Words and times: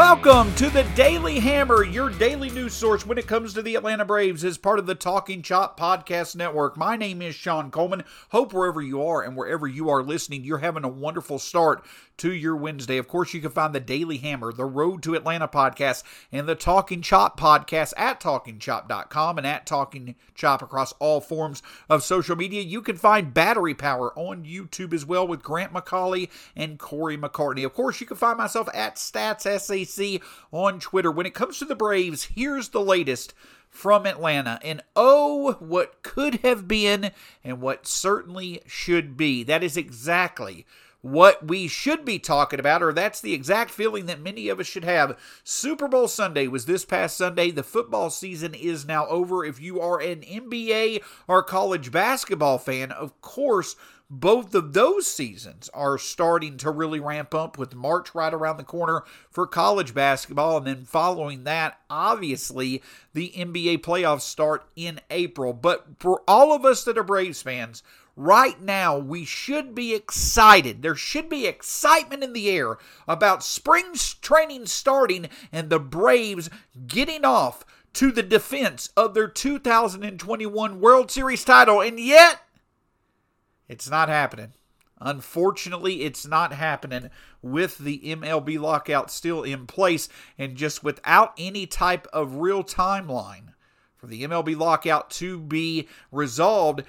Welcome 0.00 0.54
to 0.54 0.70
the 0.70 0.84
Daily 0.94 1.40
Hammer, 1.40 1.84
your 1.84 2.08
daily 2.08 2.48
news 2.48 2.72
source 2.72 3.04
when 3.04 3.18
it 3.18 3.26
comes 3.26 3.52
to 3.52 3.60
the 3.60 3.74
Atlanta 3.74 4.06
Braves 4.06 4.42
as 4.44 4.56
part 4.56 4.78
of 4.78 4.86
the 4.86 4.94
Talking 4.94 5.42
Chop 5.42 5.78
Podcast 5.78 6.34
Network. 6.34 6.74
My 6.74 6.96
name 6.96 7.20
is 7.20 7.34
Shawn 7.34 7.70
Coleman. 7.70 8.04
Hope 8.30 8.54
wherever 8.54 8.80
you 8.80 9.04
are 9.04 9.22
and 9.22 9.36
wherever 9.36 9.68
you 9.68 9.90
are 9.90 10.02
listening, 10.02 10.42
you're 10.42 10.58
having 10.58 10.84
a 10.84 10.88
wonderful 10.88 11.38
start 11.38 11.84
to 12.16 12.32
your 12.32 12.54
Wednesday. 12.54 12.98
Of 12.98 13.08
course, 13.08 13.32
you 13.32 13.40
can 13.40 13.50
find 13.50 13.74
the 13.74 13.80
Daily 13.80 14.18
Hammer, 14.18 14.52
the 14.52 14.66
Road 14.66 15.02
to 15.02 15.14
Atlanta 15.14 15.48
podcast, 15.48 16.02
and 16.30 16.46
the 16.46 16.54
Talking 16.54 17.00
Chop 17.02 17.40
podcast 17.40 17.94
at 17.96 18.20
talkingchop.com 18.20 19.38
and 19.38 19.46
at 19.46 19.64
Talking 19.66 20.14
Chop 20.34 20.60
across 20.60 20.92
all 20.98 21.20
forms 21.20 21.62
of 21.88 22.02
social 22.02 22.36
media. 22.36 22.62
You 22.62 22.82
can 22.82 22.96
find 22.96 23.32
Battery 23.32 23.74
Power 23.74 24.18
on 24.18 24.44
YouTube 24.44 24.92
as 24.92 25.06
well 25.06 25.26
with 25.26 25.42
Grant 25.42 25.72
McCauley 25.72 26.28
and 26.54 26.78
Corey 26.78 27.16
McCartney. 27.16 27.64
Of 27.64 27.72
course, 27.72 28.00
you 28.00 28.06
can 28.06 28.18
find 28.18 28.36
myself 28.36 28.68
at 28.74 28.96
Stats 28.96 29.46
SAC 29.90 30.22
on 30.52 30.80
Twitter. 30.80 31.10
When 31.10 31.26
it 31.26 31.34
comes 31.34 31.58
to 31.58 31.64
the 31.64 31.74
Braves, 31.74 32.30
here's 32.34 32.70
the 32.70 32.80
latest 32.80 33.34
from 33.68 34.06
Atlanta. 34.06 34.58
And 34.62 34.82
oh, 34.96 35.54
what 35.60 36.02
could 36.02 36.36
have 36.36 36.68
been 36.68 37.12
and 37.44 37.60
what 37.60 37.86
certainly 37.86 38.62
should 38.66 39.16
be. 39.16 39.42
That 39.42 39.62
is 39.62 39.76
exactly 39.76 40.66
what 41.02 41.46
we 41.46 41.66
should 41.66 42.04
be 42.04 42.18
talking 42.18 42.60
about, 42.60 42.82
or 42.82 42.92
that's 42.92 43.20
the 43.20 43.32
exact 43.32 43.70
feeling 43.70 44.06
that 44.06 44.20
many 44.20 44.48
of 44.48 44.60
us 44.60 44.66
should 44.66 44.84
have. 44.84 45.18
Super 45.42 45.88
Bowl 45.88 46.08
Sunday 46.08 46.46
was 46.46 46.66
this 46.66 46.84
past 46.84 47.16
Sunday. 47.16 47.50
The 47.50 47.62
football 47.62 48.10
season 48.10 48.52
is 48.54 48.86
now 48.86 49.06
over. 49.06 49.44
If 49.44 49.60
you 49.60 49.80
are 49.80 49.98
an 49.98 50.20
NBA 50.20 51.02
or 51.26 51.42
college 51.42 51.90
basketball 51.90 52.58
fan, 52.58 52.92
of 52.92 53.18
course, 53.22 53.76
both 54.10 54.56
of 54.56 54.72
those 54.72 55.06
seasons 55.06 55.70
are 55.72 55.96
starting 55.96 56.56
to 56.56 56.70
really 56.70 56.98
ramp 56.98 57.32
up 57.32 57.56
with 57.56 57.76
March 57.76 58.12
right 58.12 58.34
around 58.34 58.56
the 58.56 58.64
corner 58.64 59.04
for 59.30 59.46
college 59.46 59.94
basketball. 59.94 60.56
And 60.56 60.66
then 60.66 60.84
following 60.84 61.44
that, 61.44 61.78
obviously, 61.88 62.82
the 63.14 63.32
NBA 63.36 63.78
playoffs 63.78 64.22
start 64.22 64.66
in 64.74 65.00
April. 65.10 65.52
But 65.52 65.86
for 66.00 66.22
all 66.26 66.52
of 66.52 66.64
us 66.64 66.82
that 66.84 66.98
are 66.98 67.04
Braves 67.04 67.40
fans, 67.40 67.84
right 68.16 68.60
now 68.60 68.98
we 68.98 69.24
should 69.24 69.76
be 69.76 69.94
excited. 69.94 70.82
There 70.82 70.96
should 70.96 71.28
be 71.28 71.46
excitement 71.46 72.24
in 72.24 72.32
the 72.32 72.50
air 72.50 72.78
about 73.06 73.44
spring 73.44 73.92
training 74.20 74.66
starting 74.66 75.28
and 75.52 75.70
the 75.70 75.78
Braves 75.78 76.50
getting 76.88 77.24
off 77.24 77.64
to 77.92 78.10
the 78.10 78.24
defense 78.24 78.90
of 78.96 79.14
their 79.14 79.28
2021 79.28 80.80
World 80.80 81.12
Series 81.12 81.44
title. 81.44 81.80
And 81.80 82.00
yet, 82.00 82.40
it's 83.70 83.88
not 83.88 84.08
happening. 84.08 84.52
Unfortunately, 85.00 86.02
it's 86.02 86.26
not 86.26 86.52
happening 86.52 87.08
with 87.40 87.78
the 87.78 88.00
MLB 88.00 88.58
lockout 88.58 89.12
still 89.12 89.44
in 89.44 89.68
place 89.68 90.08
and 90.36 90.56
just 90.56 90.82
without 90.82 91.32
any 91.38 91.66
type 91.66 92.08
of 92.12 92.34
real 92.36 92.64
timeline 92.64 93.54
for 93.96 94.08
the 94.08 94.24
MLB 94.24 94.58
lockout 94.58 95.08
to 95.10 95.38
be 95.38 95.86
resolved. 96.10 96.82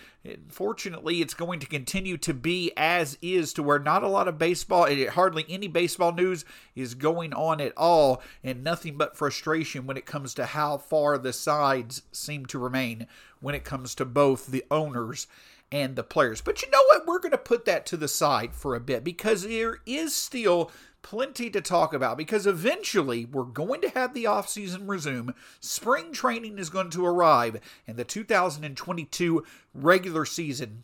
Fortunately, 0.48 1.22
it's 1.22 1.36
going 1.36 1.60
to 1.60 1.68
continue 1.68 2.18
to 2.18 2.34
be 2.34 2.72
as 2.76 3.16
is, 3.22 3.54
to 3.54 3.64
where 3.64 3.80
not 3.80 4.02
a 4.02 4.08
lot 4.08 4.28
of 4.28 4.40
baseball, 4.40 4.88
hardly 5.10 5.46
any 5.50 5.68
baseball 5.68 6.14
news 6.14 6.46
is 6.74 6.96
going 6.96 7.32
on 7.34 7.62
at 7.62 7.74
all, 7.78 8.24
and 8.44 8.64
nothing 8.64 8.98
but 8.98 9.16
frustration 9.16 9.86
when 9.86 9.98
it 9.98 10.06
comes 10.08 10.34
to 10.34 10.48
how 10.48 10.78
far 10.78 11.20
the 11.20 11.34
sides 11.34 12.02
seem 12.12 12.46
to 12.48 12.58
remain 12.58 13.06
when 13.40 13.54
it 13.54 13.64
comes 13.64 13.94
to 13.94 14.06
both 14.06 14.48
the 14.48 14.64
owners 14.72 15.28
and 15.72 15.96
the 15.96 16.04
players. 16.04 16.42
But 16.42 16.62
you 16.62 16.70
know 16.70 16.84
what? 16.88 17.06
We're 17.06 17.20
going 17.20 17.32
to 17.32 17.38
put 17.38 17.66
that 17.66 17.86
to 17.88 17.98
the 17.98 18.08
side 18.08 18.54
for 18.54 18.76
a 18.76 18.80
bit 18.80 19.04
because 19.04 19.44
there 19.44 19.78
is 19.86 20.14
still 20.14 20.72
plenty 21.02 21.50
to 21.50 21.62
talk 21.62 21.94
about 21.94 22.18
because 22.18 22.46
eventually 22.46 23.26
we're 23.26 23.44
going 23.44 23.82
to 23.82 23.90
have 23.90 24.14
the 24.14 24.26
offseason 24.26 24.88
resume. 24.88 25.34
Spring 25.60 26.12
training 26.12 26.60
is 26.60 26.70
going 26.70 26.90
to 26.92 27.06
arrive, 27.06 27.60
and 27.88 27.98
the 27.98 28.04
2022 28.04 29.44
regular 29.74 30.26
season 30.26 30.84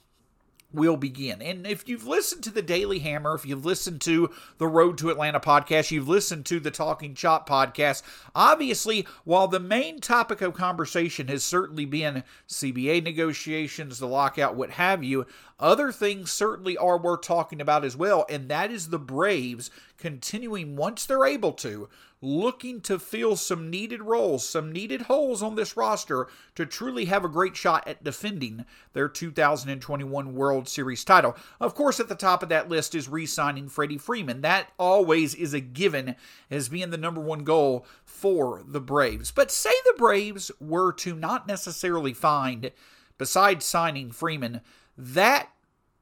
will 0.73 0.97
begin. 0.97 1.41
And 1.41 1.65
if 1.65 1.87
you've 1.87 2.05
listened 2.05 2.43
to 2.43 2.51
the 2.51 2.61
Daily 2.61 2.99
Hammer, 2.99 3.35
if 3.35 3.45
you've 3.45 3.65
listened 3.65 4.01
to 4.01 4.29
the 4.57 4.67
Road 4.67 4.97
to 4.97 5.09
Atlanta 5.09 5.39
podcast, 5.39 5.91
you've 5.91 6.09
listened 6.09 6.45
to 6.47 6.59
the 6.59 6.71
Talking 6.71 7.15
Chop 7.15 7.47
podcast, 7.47 8.03
obviously, 8.35 9.07
while 9.23 9.47
the 9.47 9.59
main 9.59 9.99
topic 9.99 10.41
of 10.41 10.53
conversation 10.53 11.29
has 11.29 11.43
certainly 11.43 11.85
been 11.85 12.23
CBA 12.49 13.03
negotiations, 13.03 13.99
the 13.99 14.07
lockout, 14.07 14.55
what 14.55 14.71
have 14.71 15.03
you, 15.03 15.25
other 15.59 15.91
things 15.91 16.31
certainly 16.31 16.77
are 16.77 16.97
worth 16.97 17.21
talking 17.21 17.61
about 17.61 17.85
as 17.85 17.95
well, 17.95 18.25
and 18.29 18.49
that 18.49 18.69
is 18.69 18.89
the 18.89 18.99
Braves 18.99 19.71
continuing 19.97 20.75
once 20.75 21.05
they're 21.05 21.25
able 21.25 21.53
to 21.53 21.89
looking 22.21 22.81
to 22.81 22.97
fill 22.97 23.35
some 23.35 23.69
needed 23.69 24.01
roles, 24.01 24.47
some 24.47 24.71
needed 24.71 25.03
holes 25.03 25.43
on 25.43 25.55
this 25.55 25.77
roster 25.77 26.27
to 26.55 26.65
truly 26.65 27.05
have 27.05 27.23
a 27.23 27.29
great 27.29 27.55
shot 27.55 27.87
at 27.87 28.03
defending 28.03 28.65
their 28.93 29.07
2021 29.07 30.33
World 30.33 30.67
Series 30.67 31.03
title. 31.03 31.35
Of 31.59 31.75
course, 31.75 31.99
at 31.99 32.09
the 32.09 32.15
top 32.15 32.41
of 32.41 32.49
that 32.49 32.69
list 32.69 32.95
is 32.95 33.07
re 33.07 33.25
signing 33.25 33.69
Freddie 33.69 33.97
Freeman. 33.97 34.41
That 34.41 34.71
always 34.79 35.35
is 35.35 35.53
a 35.53 35.59
given 35.59 36.15
as 36.49 36.69
being 36.69 36.89
the 36.89 36.97
number 36.97 37.21
one 37.21 37.43
goal 37.43 37.85
for 38.03 38.63
the 38.65 38.81
Braves. 38.81 39.31
But 39.31 39.51
say 39.51 39.73
the 39.85 39.95
Braves 39.97 40.51
were 40.59 40.91
to 40.93 41.15
not 41.15 41.47
necessarily 41.47 42.13
find, 42.13 42.71
besides 43.17 43.65
signing 43.65 44.11
Freeman, 44.11 44.61
that 44.97 45.49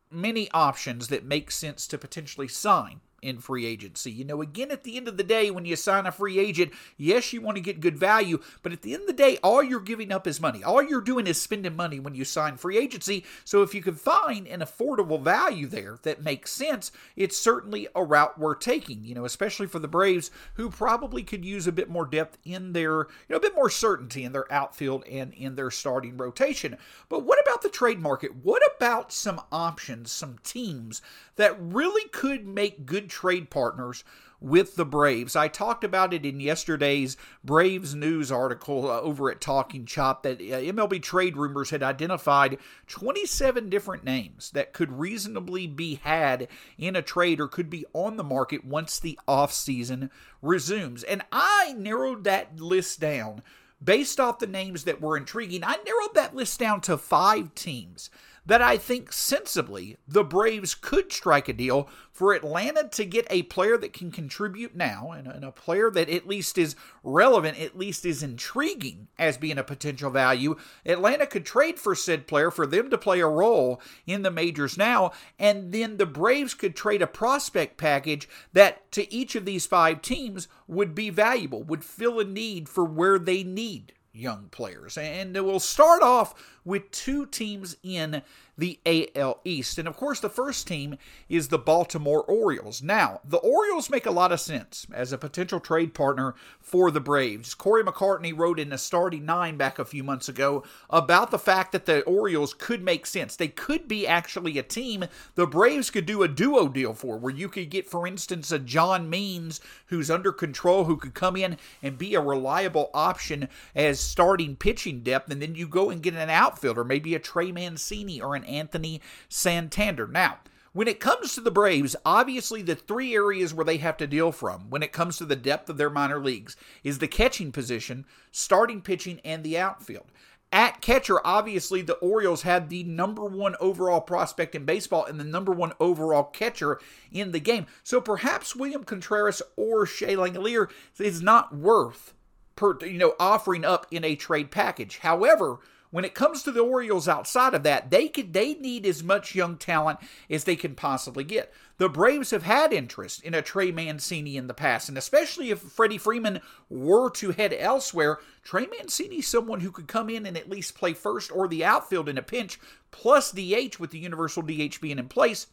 many 0.09 0.49
options 0.51 1.09
that 1.09 1.25
make 1.25 1.51
sense 1.51 1.87
to 1.87 1.97
potentially 1.97 2.47
sign 2.47 3.01
in 3.25 3.39
free 3.39 3.65
agency. 3.65 4.11
You 4.11 4.23
know, 4.23 4.41
again, 4.41 4.71
at 4.71 4.83
the 4.83 4.97
end 4.97 5.07
of 5.07 5.17
the 5.17 5.23
day, 5.23 5.49
when 5.49 5.65
you 5.65 5.75
sign 5.75 6.05
a 6.05 6.11
free 6.11 6.39
agent, 6.39 6.71
yes, 6.97 7.33
you 7.33 7.41
want 7.41 7.57
to 7.57 7.61
get 7.61 7.81
good 7.81 7.97
value, 7.97 8.39
but 8.61 8.71
at 8.71 8.83
the 8.83 8.93
end 8.93 9.01
of 9.01 9.07
the 9.07 9.13
day, 9.13 9.37
all 9.43 9.63
you're 9.63 9.79
giving 9.79 10.11
up 10.11 10.27
is 10.27 10.39
money. 10.39 10.63
All 10.63 10.81
you're 10.81 11.01
doing 11.01 11.27
is 11.27 11.41
spending 11.41 11.75
money 11.75 11.99
when 11.99 12.15
you 12.15 12.23
sign 12.23 12.57
free 12.57 12.77
agency. 12.77 13.25
So 13.43 13.63
if 13.63 13.73
you 13.73 13.81
can 13.81 13.95
find 13.95 14.47
an 14.47 14.59
affordable 14.59 15.21
value 15.21 15.67
there 15.67 15.97
that 16.03 16.23
makes 16.23 16.51
sense, 16.51 16.91
it's 17.15 17.37
certainly 17.37 17.87
a 17.95 18.03
route 18.03 18.37
worth 18.37 18.59
taking, 18.59 19.03
you 19.03 19.15
know, 19.15 19.25
especially 19.25 19.67
for 19.67 19.79
the 19.79 19.87
Braves 19.87 20.29
who 20.55 20.69
probably 20.69 21.23
could 21.23 21.43
use 21.43 21.67
a 21.67 21.71
bit 21.71 21.89
more 21.89 22.05
depth 22.05 22.37
in 22.45 22.73
their, 22.73 22.99
you 22.99 23.07
know, 23.29 23.37
a 23.37 23.41
bit 23.41 23.55
more 23.55 23.69
certainty 23.69 24.23
in 24.23 24.31
their 24.31 24.51
outfield 24.51 25.03
and 25.05 25.33
in 25.33 25.55
their 25.55 25.71
starting 25.71 26.17
rotation. 26.17 26.77
But 27.09 27.23
what 27.23 27.39
about 27.41 27.61
the 27.61 27.69
trade 27.69 27.99
market? 27.99 28.35
What 28.43 28.61
about 28.75 29.11
some 29.11 29.41
options, 29.51 30.11
some 30.11 30.37
teams 30.43 31.01
that 31.35 31.55
really 31.59 32.07
could 32.09 32.45
make 32.47 32.85
good 32.85 33.09
trade 33.15 33.49
partners 33.49 34.03
with 34.41 34.75
the 34.75 34.85
Braves. 34.85 35.37
I 35.37 35.47
talked 35.47 35.85
about 35.85 36.13
it 36.13 36.25
in 36.25 36.41
yesterday's 36.41 37.15
Braves 37.45 37.95
news 37.95 38.29
article 38.29 38.91
uh, 38.91 38.99
over 38.99 39.31
at 39.31 39.39
Talking 39.39 39.85
Chop 39.85 40.23
that 40.23 40.41
uh, 40.41 40.59
MLB 40.59 41.01
trade 41.01 41.37
rumors 41.37 41.69
had 41.69 41.81
identified 41.81 42.57
27 42.87 43.69
different 43.69 44.03
names 44.03 44.51
that 44.51 44.73
could 44.73 44.91
reasonably 44.91 45.65
be 45.65 45.95
had 46.03 46.49
in 46.77 46.97
a 46.97 47.01
trade 47.01 47.39
or 47.39 47.47
could 47.47 47.69
be 47.69 47.85
on 47.93 48.17
the 48.17 48.23
market 48.23 48.65
once 48.65 48.99
the 48.99 49.17
offseason 49.27 50.09
resumes. 50.41 51.03
And 51.03 51.23
I 51.31 51.73
narrowed 51.77 52.25
that 52.25 52.59
list 52.59 52.99
down 52.99 53.41
based 53.81 54.19
off 54.19 54.39
the 54.39 54.47
names 54.47 54.83
that 54.83 55.01
were 55.01 55.15
intriguing. 55.15 55.63
I 55.63 55.77
narrowed 55.85 56.15
that 56.15 56.35
list 56.35 56.59
down 56.59 56.81
to 56.81 56.97
five 56.97 57.55
teams 57.55 58.09
that 58.45 58.61
I 58.61 58.77
think 58.77 59.11
sensibly 59.11 59.97
the 60.07 60.23
Braves 60.23 60.75
could 60.75 61.11
strike 61.11 61.49
a 61.49 61.53
deal 61.53 61.89
for 62.11 62.33
Atlanta 62.33 62.87
to 62.89 63.03
get 63.03 63.27
a 63.29 63.43
player 63.43 63.77
that 63.77 63.91
can 63.91 64.11
contribute 64.11 64.75
now 64.75 65.11
and, 65.11 65.27
and, 65.27 65.43
a 65.43 65.51
player 65.51 65.91
that 65.91 66.09
at 66.09 66.27
least 66.27 66.57
is 66.57 66.75
relevant, 67.03 67.59
at 67.59 67.77
least 67.77 68.05
is 68.05 68.23
intriguing 68.23 69.07
as 69.19 69.37
being 69.37 69.57
a 69.57 69.63
potential 69.63 70.09
value. 70.09 70.55
Atlanta 70.85 71.27
could 71.27 71.45
trade 71.45 71.77
for 71.77 71.93
said 71.93 72.27
player 72.27 72.49
for 72.51 72.65
them 72.65 72.89
to 72.89 72.97
play 72.97 73.19
a 73.19 73.27
role 73.27 73.81
in 74.07 74.21
the 74.21 74.31
majors 74.31 74.77
now, 74.77 75.11
and 75.37 75.73
then 75.73 75.97
the 75.97 76.05
Braves 76.05 76.53
could 76.53 76.75
trade 76.75 77.01
a 77.01 77.07
prospect 77.07 77.77
package 77.77 78.29
that 78.53 78.89
to 78.93 79.11
each 79.13 79.35
of 79.35 79.45
these 79.45 79.65
five 79.65 80.01
teams 80.01 80.47
would 80.67 80.95
be 80.95 81.09
valuable, 81.09 81.63
would 81.63 81.83
fill 81.83 82.19
a 82.19 82.23
need 82.23 82.69
for 82.69 82.85
where 82.85 83.19
they 83.19 83.43
need 83.43 83.91
young 84.15 84.47
players. 84.49 84.97
And 84.97 85.33
we'll 85.33 85.59
start 85.59 86.01
off 86.01 86.33
with 86.63 86.89
two 86.91 87.25
teams 87.25 87.77
in 87.83 88.21
the 88.57 88.79
AL 88.85 89.41
East. 89.43 89.77
And 89.77 89.87
of 89.87 89.97
course, 89.97 90.19
the 90.19 90.29
first 90.29 90.67
team 90.67 90.97
is 91.29 91.47
the 91.47 91.57
Baltimore 91.57 92.23
Orioles. 92.23 92.81
Now, 92.81 93.21
the 93.23 93.37
Orioles 93.37 93.89
make 93.89 94.05
a 94.05 94.11
lot 94.11 94.31
of 94.31 94.39
sense 94.39 94.85
as 94.93 95.11
a 95.11 95.17
potential 95.17 95.59
trade 95.59 95.93
partner 95.93 96.35
for 96.59 96.91
the 96.91 97.01
Braves. 97.01 97.53
Corey 97.53 97.83
McCartney 97.83 98.37
wrote 98.37 98.59
in 98.59 98.69
the 98.69 98.77
starting 98.77 99.25
nine 99.25 99.57
back 99.57 99.79
a 99.79 99.85
few 99.85 100.03
months 100.03 100.29
ago 100.29 100.63
about 100.89 101.31
the 101.31 101.39
fact 101.39 101.71
that 101.71 101.85
the 101.85 102.01
Orioles 102.03 102.53
could 102.53 102.83
make 102.83 103.05
sense. 103.05 103.35
They 103.35 103.47
could 103.47 103.87
be 103.87 104.07
actually 104.07 104.57
a 104.57 104.63
team 104.63 105.05
the 105.35 105.47
Braves 105.47 105.89
could 105.89 106.05
do 106.05 106.23
a 106.23 106.27
duo 106.27 106.67
deal 106.67 106.93
for, 106.93 107.17
where 107.17 107.33
you 107.33 107.49
could 107.49 107.69
get, 107.69 107.89
for 107.89 108.07
instance, 108.07 108.51
a 108.51 108.59
John 108.59 109.09
Means 109.09 109.59
who's 109.87 110.09
under 110.09 110.31
control, 110.31 110.85
who 110.85 110.97
could 110.97 111.13
come 111.13 111.35
in 111.35 111.57
and 111.81 111.97
be 111.97 112.15
a 112.15 112.21
reliable 112.21 112.89
option 112.93 113.49
as 113.75 113.99
starting 113.99 114.55
pitching 114.55 115.01
depth, 115.01 115.31
and 115.31 115.41
then 115.41 115.55
you 115.55 115.67
go 115.67 115.89
and 115.89 116.01
get 116.01 116.13
an 116.13 116.29
outfielder, 116.29 116.83
maybe 116.83 117.15
a 117.15 117.19
Trey 117.19 117.51
Mancini 117.51 118.21
or 118.21 118.35
an 118.35 118.44
Anthony 118.45 119.01
Santander. 119.29 120.07
Now, 120.07 120.39
when 120.73 120.87
it 120.89 120.99
comes 120.99 121.33
to 121.33 121.41
the 121.41 121.51
Braves, 121.51 121.95
obviously 122.05 122.61
the 122.61 122.75
three 122.75 123.15
areas 123.15 123.53
where 123.53 123.63
they 123.63 123.77
have 123.77 123.95
to 123.97 124.07
deal 124.07 124.33
from 124.33 124.69
when 124.69 124.83
it 124.83 124.91
comes 124.91 125.17
to 125.17 125.25
the 125.25 125.35
depth 125.35 125.69
of 125.69 125.77
their 125.77 125.89
minor 125.89 126.19
leagues 126.19 126.57
is 126.83 126.99
the 126.99 127.07
catching 127.07 127.53
position, 127.53 128.05
starting 128.31 128.81
pitching, 128.81 129.21
and 129.23 129.43
the 129.43 129.57
outfield. 129.57 130.11
At 130.51 130.81
catcher, 130.81 131.25
obviously, 131.25 131.81
the 131.81 131.95
Orioles 131.95 132.43
had 132.43 132.69
the 132.69 132.83
number 132.83 133.25
one 133.25 133.55
overall 133.59 134.01
prospect 134.01 134.53
in 134.53 134.63
baseball 134.65 135.05
and 135.05 135.19
the 135.19 135.23
number 135.23 135.51
one 135.51 135.73
overall 135.79 136.23
catcher 136.23 136.79
in 137.11 137.31
the 137.31 137.39
game. 137.39 137.65
So 137.83 137.99
perhaps 137.99 138.55
William 138.55 138.83
Contreras 138.83 139.41
or 139.55 139.85
Shea 139.85 140.15
Langeliers 140.15 140.69
is 140.99 141.21
not 141.21 141.55
worth, 141.55 142.13
per, 142.55 142.77
you 142.81 142.97
know, 142.97 143.15
offering 143.19 143.65
up 143.65 143.85
in 143.91 144.03
a 144.03 144.15
trade 144.15 144.51
package. 144.51 144.99
However, 144.99 145.59
when 145.95 146.03
it 146.03 146.13
comes 146.13 146.43
to 146.43 146.51
the 146.51 146.59
Orioles 146.59 147.07
outside 147.07 147.53
of 147.53 147.63
that, 147.63 147.89
they 147.89 148.09
could 148.09 148.33
they 148.33 148.55
need 148.55 148.85
as 148.85 149.01
much 149.01 149.33
young 149.33 149.55
talent 149.55 149.97
as 150.29 150.43
they 150.43 150.57
can 150.57 150.75
possibly 150.75 151.23
get. 151.23 151.53
The 151.77 151.87
Braves 151.87 152.31
have 152.31 152.43
had 152.43 152.73
interest 152.73 153.23
in 153.23 153.33
a 153.33 153.41
Trey 153.41 153.71
Mancini 153.71 154.35
in 154.35 154.47
the 154.47 154.53
past, 154.53 154.89
and 154.89 154.97
especially 154.97 155.51
if 155.51 155.59
Freddie 155.59 155.97
Freeman 155.97 156.41
were 156.67 157.09
to 157.11 157.31
head 157.31 157.55
elsewhere, 157.57 158.19
Trey 158.43 158.65
Mancini 158.65 159.19
is 159.19 159.27
someone 159.27 159.61
who 159.61 159.71
could 159.71 159.87
come 159.87 160.09
in 160.09 160.25
and 160.25 160.35
at 160.35 160.49
least 160.49 160.77
play 160.77 160.93
first 160.93 161.31
or 161.31 161.47
the 161.47 161.63
outfield 161.63 162.09
in 162.09 162.17
a 162.17 162.21
pinch, 162.21 162.59
plus 162.91 163.31
DH 163.31 163.79
with 163.79 163.91
the 163.91 163.99
universal 163.99 164.43
DH 164.43 164.81
being 164.81 164.99
in 164.99 165.07
place. 165.07 165.47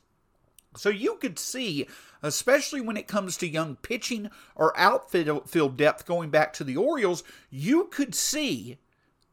So 0.76 0.88
you 0.88 1.18
could 1.20 1.38
see, 1.38 1.86
especially 2.20 2.80
when 2.80 2.96
it 2.96 3.06
comes 3.06 3.36
to 3.36 3.46
young 3.46 3.76
pitching 3.76 4.28
or 4.56 4.76
outfield 4.76 5.76
depth 5.76 6.04
going 6.04 6.30
back 6.30 6.52
to 6.54 6.64
the 6.64 6.78
Orioles, 6.78 7.22
you 7.48 7.84
could 7.92 8.12
see 8.12 8.78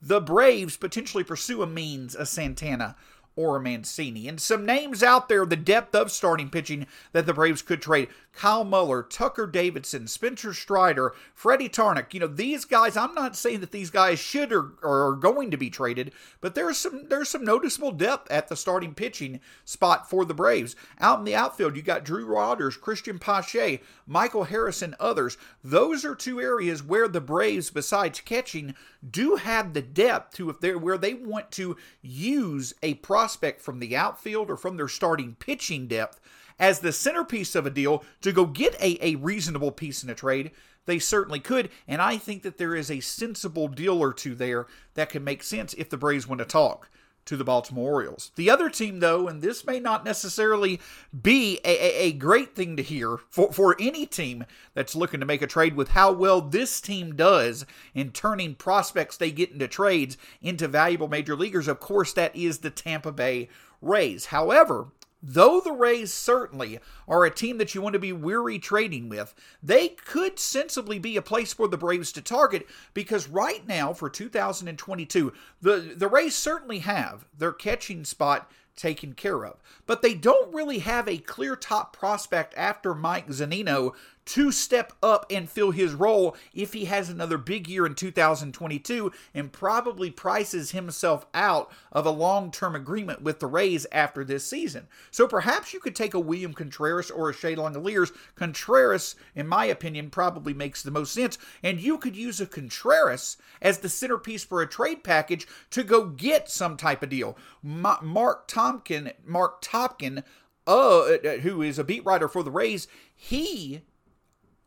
the 0.02 0.22
Braves 0.22 0.78
potentially 0.78 1.24
pursue 1.24 1.62
a 1.62 1.68
Means, 1.68 2.16
a 2.16 2.26
Santana, 2.26 2.96
or 3.36 3.56
a 3.56 3.62
Mancini. 3.62 4.28
And 4.28 4.40
some 4.40 4.66
names 4.66 5.02
out 5.02 5.30
there, 5.30 5.46
the 5.46 5.56
depth 5.56 5.96
of 5.96 6.12
starting 6.12 6.50
pitching 6.50 6.88
that 7.14 7.26
the 7.26 7.34
Braves 7.34 7.62
could 7.62 7.82
trade. 7.82 8.10
Kyle 8.40 8.64
Muller, 8.64 9.04
Tucker 9.04 9.46
Davidson, 9.46 10.08
Spencer 10.08 10.54
Strider, 10.54 11.14
Freddie 11.34 11.68
Tarnok. 11.68 12.14
You 12.14 12.22
know, 12.22 12.28
these 12.28 12.64
guys, 12.64 12.96
I'm 12.96 13.14
not 13.14 13.36
saying 13.36 13.60
that 13.60 13.74
these 13.74 13.90
guys 13.90 14.18
should 14.18 14.54
or, 14.54 14.76
or 14.82 15.10
are 15.10 15.16
going 15.18 15.52
to 15.52 15.58
be 15.58 15.70
traded, 15.70 16.14
but 16.40 16.56
there's 16.56 16.78
some 16.78 17.10
there's 17.10 17.28
some 17.28 17.44
noticeable 17.44 17.92
depth 17.92 18.32
at 18.32 18.48
the 18.48 18.56
starting 18.56 18.94
pitching 18.94 19.42
spot 19.66 20.10
for 20.10 20.24
the 20.24 20.34
Braves. 20.34 20.78
Out 21.02 21.20
in 21.20 21.26
the 21.26 21.36
outfield, 21.36 21.76
you 21.76 21.82
got 21.82 22.06
Drew 22.06 22.34
Waters, 22.34 22.78
Cristian 22.78 23.20
Pache, 23.20 23.82
Michael 24.08 24.46
Harrison, 24.46 24.96
others. 25.02 25.38
Those 25.62 26.06
are 26.06 26.16
two 26.16 26.40
areas 26.40 26.82
where 26.82 27.10
the 27.10 27.20
Braves, 27.20 27.70
besides 27.70 28.22
catching, 28.22 28.74
do 29.06 29.36
have 29.36 29.74
the 29.74 29.82
depth 29.82 30.38
to 30.38 30.50
if 30.50 30.62
they're 30.62 30.78
where 30.78 30.98
they 30.98 31.14
want 31.14 31.52
to 31.52 31.76
use 32.02 32.74
a 32.82 32.94
prospect 32.94 33.62
from 33.62 33.80
the 33.80 33.98
outfield 33.98 34.50
or 34.50 34.56
from 34.56 34.78
their 34.78 34.88
starting 34.88 35.36
pitching 35.36 35.88
depth 35.88 36.22
as 36.60 36.80
the 36.80 36.92
centerpiece 36.92 37.56
of 37.56 37.66
a 37.66 37.72
deal 37.72 38.04
to 38.22 38.32
go 38.32 38.46
get 38.46 38.76
a, 38.82 38.98
a 39.06 39.16
reasonable 39.16 39.72
piece 39.72 40.04
in 40.04 40.10
a 40.10 40.16
trade, 40.16 40.52
they 40.86 41.00
certainly 41.00 41.40
could. 41.40 41.70
And 41.88 42.02
I 42.02 42.18
think 42.18 42.44
that 42.44 42.58
there 42.58 42.76
is 42.76 42.90
a 42.92 43.00
sensible 43.00 43.68
deal 43.68 44.02
or 44.02 44.14
two 44.14 44.36
there 44.36 44.68
that 44.96 45.10
can 45.10 45.24
make 45.24 45.44
sense 45.44 45.74
if 45.76 45.90
the 45.90 45.98
Braves 45.98 46.28
want 46.28 46.40
to 46.40 46.46
talk 46.46 46.90
to 47.26 47.38
the 47.38 47.44
Baltimore 47.44 47.94
Orioles. 47.94 48.32
The 48.38 48.50
other 48.50 48.72
team, 48.72 49.02
though, 49.02 49.28
and 49.28 49.40
this 49.40 49.64
may 49.64 49.80
not 49.80 50.04
necessarily 50.04 50.80
be 51.22 51.60
a, 51.64 51.70
a, 51.70 52.08
a, 52.08 52.12
great 52.14 52.56
thing 52.56 52.76
to 52.76 52.82
hear 52.82 53.18
for, 53.30 53.54
for 53.54 53.76
any 53.80 54.08
team 54.08 54.46
that's 54.74 54.96
looking 54.96 55.20
to 55.20 55.28
make 55.28 55.44
a 55.44 55.48
trade 55.48 55.76
with 55.76 55.90
how 55.90 56.12
well 56.12 56.42
this 56.42 56.82
team 56.82 57.16
does 57.16 57.68
in 57.94 58.12
turning 58.12 58.56
prospects 58.56 59.16
they 59.16 59.30
get 59.30 59.52
into 59.52 59.68
trades 59.68 60.18
into 60.42 60.68
valuable 60.68 61.08
major 61.08 61.36
leaguers. 61.36 61.68
Of 61.68 61.80
course, 61.80 62.14
that 62.14 62.36
is 62.36 62.60
the 62.60 62.72
Tampa 62.72 63.12
Bay 63.12 63.48
Rays. 63.80 64.26
However, 64.28 64.88
Though 65.22 65.60
the 65.60 65.74
Rays 65.74 66.14
certainly 66.14 66.80
are 67.08 67.26
a 67.26 67.32
team 67.32 67.58
that 67.58 67.76
you 67.76 67.82
want 67.82 67.94
to 67.94 68.00
be 68.00 68.14
weary 68.14 68.58
trading 68.58 69.10
with, 69.10 69.34
they 69.62 69.90
could 69.90 70.40
sensibly 70.40 70.98
be 70.98 71.18
a 71.18 71.22
place 71.22 71.54
for 71.54 71.68
the 71.68 71.78
Braves 71.78 72.12
to 72.14 72.22
target 72.22 72.68
because 72.94 73.28
right 73.28 73.68
now 73.68 73.94
for 73.94 74.10
2022, 74.10 75.34
the, 75.62 75.94
the 75.96 76.08
Rays 76.08 76.36
certainly 76.36 76.80
have 76.80 77.26
their 77.38 77.52
catching 77.52 78.06
spot 78.06 78.50
taken 78.78 79.14
care 79.14 79.46
of. 79.46 79.58
But 79.86 80.02
they 80.02 80.14
don't 80.14 80.54
really 80.54 80.80
have 80.80 81.08
a 81.08 81.18
clear 81.18 81.58
top 81.58 81.96
prospect 81.96 82.54
after 82.56 82.96
Mike 82.96 83.28
Zunino 83.28 83.94
to 84.30 84.52
step 84.52 84.94
up 85.02 85.26
and 85.32 85.50
fill 85.50 85.72
his 85.72 85.96
role 85.96 86.36
if 86.54 86.74
he 86.74 86.86
has 86.86 87.10
another 87.10 87.36
big 87.36 87.68
year 87.68 87.84
in 87.84 87.96
2022 87.96 89.12
and 89.34 89.52
probably 89.52 90.12
prices 90.12 90.70
himself 90.70 91.26
out 91.34 91.72
of 91.92 92.06
a 92.06 92.12
long 92.12 92.52
term 92.52 92.76
agreement 92.76 93.24
with 93.24 93.40
the 93.40 93.48
Rays 93.48 93.88
after 93.92 94.24
this 94.24 94.46
season. 94.46 94.88
So 95.10 95.28
perhaps 95.28 95.74
you 95.74 95.80
could 95.80 95.96
take 95.96 96.14
a 96.14 96.20
William 96.20 96.54
Contreras 96.54 97.10
or 97.10 97.32
a 97.32 97.34
Shea 97.34 97.56
Langeliers. 97.56 98.12
Contreras, 98.36 99.16
in 99.34 99.48
my 99.48 99.66
opinion, 99.66 100.12
probably 100.12 100.54
makes 100.54 100.84
the 100.84 100.92
most 100.92 101.12
sense. 101.12 101.40
And 101.64 101.80
you 101.80 101.98
could 101.98 102.16
use 102.16 102.40
a 102.40 102.46
Contreras 102.46 103.36
as 103.64 103.80
the 103.80 103.90
centerpiece 103.90 104.44
for 104.44 104.62
a 104.62 104.68
trade 104.68 105.04
package 105.04 105.48
to 105.72 105.84
go 105.84 106.06
get 106.06 106.52
some 106.52 106.78
type 106.78 107.02
of 107.02 107.10
deal. 107.10 107.36
Mark 107.64 108.48
Tompkin, 108.48 109.12
Marc 109.26 109.64
Topkin, 109.64 110.24
uh, 110.68 111.18
who 111.42 111.64
is 111.64 111.80
a 111.80 111.84
beat 111.84 112.06
writer 112.06 112.28
for 112.28 112.44
the 112.44 112.52
Rays, 112.52 112.88
he 113.16 113.82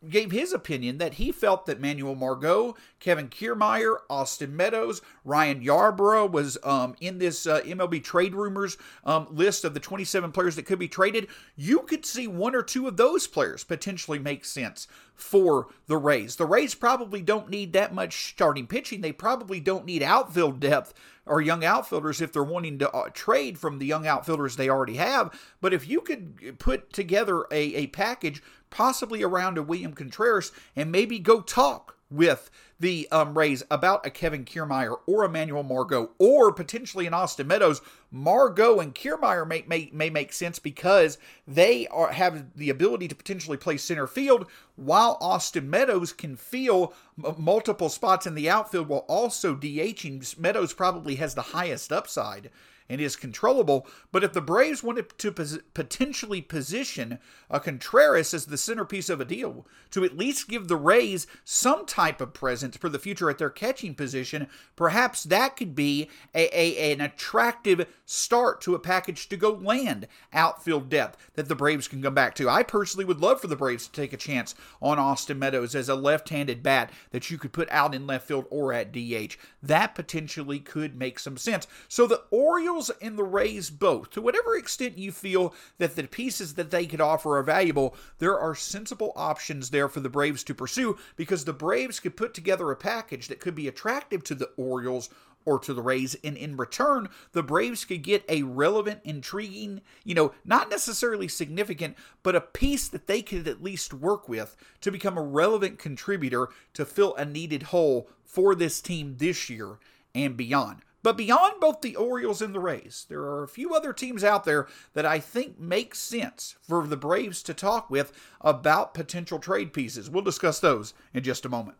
gave 0.09 0.31
his 0.31 0.53
opinion 0.53 0.99
that 0.99 1.15
he 1.15 1.33
felt 1.33 1.67
that 1.67 1.81
Manuel 1.81 2.15
Margot, 2.15 2.77
Kevin 3.01 3.29
Kiermaier, 3.29 3.99
Austin 4.11 4.57
Meadows, 4.57 5.03
Ryan 5.25 5.63
Yarbrough 5.63 6.31
was 6.31 6.59
um, 6.65 6.95
in 7.01 7.19
this 7.19 7.47
uh, 7.47 7.61
MLB 7.61 8.03
trade 8.03 8.35
rumors 8.35 8.77
um, 9.05 9.27
list 9.31 9.65
of 9.65 9.75
the 9.75 9.81
27 9.81 10.33
players 10.33 10.57
that 10.57 10.67
could 10.67 10.79
be 10.79 10.89
traded. 10.89 11.29
You 11.57 11.81
could 11.81 12.05
see 12.05 12.27
one 12.27 12.55
or 12.55 12.63
two 12.63 12.89
of 12.89 12.97
those 12.97 13.27
players 13.27 13.65
potentially 13.65 14.19
make 14.19 14.45
sense 14.45 14.89
for 15.15 15.69
the 15.87 15.97
Rays. 15.97 16.37
The 16.37 16.47
Rays 16.47 16.75
probably 16.75 17.23
don't 17.23 17.49
need 17.49 17.73
that 17.73 17.95
much 17.95 18.31
starting 18.31 18.67
pitching. 18.67 19.01
They 19.01 19.13
probably 19.13 19.61
don't 19.61 19.87
need 19.87 20.03
outfield 20.03 20.61
depth 20.61 20.95
or 21.27 21.41
young 21.41 21.65
outfielders 21.65 22.21
if 22.21 22.33
they're 22.33 22.43
wanting 22.43 22.79
to 22.79 22.91
uh, 22.91 23.09
trade 23.13 23.59
from 23.59 23.79
the 23.79 23.87
young 23.87 24.07
outfielders 24.07 24.57
they 24.57 24.69
already 24.69 24.97
have. 24.97 25.39
But 25.61 25.73
if 25.73 25.89
you 25.89 26.01
could 26.01 26.59
put 26.59 26.93
together 26.93 27.47
a, 27.51 27.75
a 27.75 27.87
package 27.89 28.43
possibly 28.71 29.23
around 29.23 29.59
a 29.59 29.63
William 29.63 29.93
Contreras, 29.93 30.51
and 30.75 30.91
maybe 30.91 31.19
go 31.19 31.41
talk 31.41 31.97
with 32.13 32.51
the 32.79 33.09
um, 33.13 33.39
Rays 33.39 33.63
about 33.71 34.05
a 34.05 34.11
Kevin 34.11 34.45
Kiermaier 34.45 34.97
or 35.07 35.25
Emmanuel 35.25 35.63
Margot 35.63 36.11
or 36.19 36.53
potentially 36.53 37.07
an 37.07 37.15
Austin 37.15 37.47
Meadows. 37.47 37.81
Margot 38.11 38.81
and 38.81 38.95
Kiermaier 38.95 39.47
may, 39.47 39.65
may, 39.67 39.89
may 39.93 40.11
make 40.11 40.33
sense 40.33 40.59
because 40.59 41.17
they 41.47 41.87
are 41.89 42.13
have 42.13 42.57
the 42.57 42.71
ability 42.71 43.09
to 43.09 43.15
potentially 43.15 43.57
play 43.57 43.77
center 43.77 44.07
field, 44.07 44.47
while 44.77 45.17
Austin 45.21 45.71
Meadows 45.71 46.13
can 46.13 46.37
feel 46.37 46.93
m- 47.25 47.35
multiple 47.39 47.89
spots 47.89 48.27
in 48.27 48.35
the 48.35 48.51
outfield 48.51 48.89
while 48.89 49.07
also 49.09 49.55
DHing. 49.55 50.39
Meadows 50.39 50.73
probably 50.73 51.15
has 51.17 51.35
the 51.35 51.43
highest 51.43 51.93
upside 51.93 52.51
and 52.93 53.01
is 53.01 53.17
controllable. 53.17 53.87
But 54.13 54.23
if 54.23 54.35
the 54.35 54.43
Braves 54.43 54.83
wanted 54.83 55.19
to 55.19 55.33
pos- 55.33 55.59
potentially 55.73 56.43
position 56.43 57.19
a 57.49 57.59
Contreras 57.59 58.35
as 58.35 58.47
the 58.47 58.59
centerpiece 58.59 59.09
of 59.09 59.19
a 59.19 59.25
deal, 59.25 59.67
to 59.93 60.05
at 60.05 60.19
least 60.19 60.49
give 60.49 60.69
the 60.69 60.77
Rays 60.77 61.27
some 61.43 61.87
type 61.87 62.21
of 62.21 62.35
presence 62.35 62.77
for 62.77 62.91
the 62.91 62.99
future 62.99 63.31
at 63.31 63.39
their 63.39 63.49
catching 63.49 63.95
position, 63.95 64.47
perhaps 64.77 65.25
that 65.25 65.57
could 65.57 65.75
be 65.75 66.11
a, 66.35 66.49
a 66.59 66.93
an 66.93 67.01
attractive 67.01 67.87
start 68.05 68.61
to 68.61 68.75
a 68.75 68.79
package 68.79 69.29
to 69.31 69.37
go 69.39 69.51
land 69.51 70.07
outfield 70.35 70.91
depth 70.91 71.31
that 71.35 71.49
the 71.49 71.55
Braves 71.55 71.89
can 71.89 72.03
come 72.03 72.15
back 72.15 72.35
to. 72.35 72.49
I 72.49 72.63
personally 72.63 73.07
would 73.07 73.21
love 73.21 73.41
for 73.41 73.47
the 73.47 73.57
Braves 73.57 73.87
to 73.87 73.93
take 73.93 74.13
a 74.13 74.19
chance 74.19 74.55
on 74.83 74.99
Austin 74.99 75.39
Meadows 75.39 75.75
as 75.75 75.89
a 75.89 75.95
left-handed 75.95 76.63
bat 76.63 76.93
that 77.11 77.31
you 77.31 77.39
could 77.39 77.53
put 77.53 77.71
out 77.71 77.95
in 77.95 78.07
left 78.07 78.29
field 78.29 78.45
or 78.51 78.75
at 78.75 78.93
DH. 78.93 79.37
That 79.63 79.95
potentially 79.95 80.59
could 80.59 80.97
make 80.97 81.19
some 81.19 81.39
sense. 81.39 81.67
So 81.89 82.07
the 82.07 82.23
Orioles 82.31 82.82
and 83.01 83.19
the 83.19 83.25
Rays 83.25 83.71
both, 83.71 84.11
to 84.11 84.23
whatever 84.23 84.57
extent 84.57 84.99
you 84.99 85.13
feel 85.13 85.55
that 85.79 85.97
the 85.97 86.05
pieces 86.05 86.55
that 86.55 86.71
they 86.71 86.87
could 86.87 87.01
offer 87.01 87.37
are 87.39 87.43
valuable, 87.43 87.95
there 88.19 88.39
are 88.39 88.55
sensible 88.55 89.13
options 89.17 89.71
there 89.71 89.89
for 89.89 90.01
the 90.01 90.09
Braves 90.09 90.45
to 90.45 90.55
pursue 90.55 90.99
because 91.17 91.45
the 91.45 91.53
Braves 91.53 92.01
could 92.01 92.17
put 92.17 92.35
together 92.35 92.71
a 92.71 92.77
package 92.77 93.29
that 93.29 93.41
could 93.41 93.55
be 93.55 93.69
attractive 93.69 94.25
to 94.25 94.35
the 94.35 94.51
Orioles 94.57 95.09
or 95.45 95.59
to 95.59 95.75
the 95.75 95.83
Rays. 95.83 96.17
And 96.23 96.37
in 96.37 96.57
return, 96.57 97.09
the 97.33 97.43
Braves 97.43 97.85
could 97.85 98.03
get 98.03 98.25
a 98.29 98.43
relevant, 98.43 99.01
intriguing, 99.05 99.81
you 100.05 100.15
know, 100.15 100.33
not 100.45 100.71
necessarily 100.71 101.29
significant, 101.29 101.97
but 102.23 102.37
a 102.37 102.41
piece 102.41 102.89
that 102.89 103.07
they 103.07 103.23
could 103.23 103.49
at 103.49 103.63
least 103.63 103.93
work 103.93 104.29
with 104.29 104.57
to 104.81 104.91
become 104.91 105.19
a 105.19 105.23
relevant 105.23 105.79
contributor 105.79 106.49
to 106.75 106.85
fill 106.85 107.15
a 107.17 107.25
needed 107.25 107.65
hole 107.65 108.09
for 108.25 108.55
this 108.55 108.81
team 108.81 109.17
this 109.19 109.51
year 109.51 109.79
and 110.15 110.37
beyond. 110.37 110.79
But 111.03 111.17
beyond 111.17 111.55
both 111.61 111.81
the 111.81 111.97
Orioles 111.97 112.41
and 112.41 112.55
the 112.55 112.61
Rays, 112.61 113.07
there 113.09 113.23
are 113.23 113.43
a 113.43 113.49
few 113.49 113.75
other 113.75 113.93
teams 113.93 114.23
out 114.23 114.45
there 114.45 114.69
that 114.95 115.05
I 115.05 115.19
think 115.19 115.59
make 115.59 115.97
sense 115.97 116.55
for 116.63 116.87
the 116.87 116.97
Braves 116.97 117.43
to 117.45 117.55
talk 117.55 117.91
with 117.91 118.13
about 118.41 118.95
potential 118.95 119.41
trade 119.41 119.73
pieces. 119.73 120.09
We'll 120.09 120.23
discuss 120.23 120.61
those 120.61 120.95
in 121.13 121.25
just 121.25 121.45
a 121.45 121.49
moment. 121.49 121.77